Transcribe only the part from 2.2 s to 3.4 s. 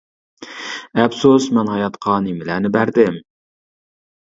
نېمىلەرنى بەردىم؟!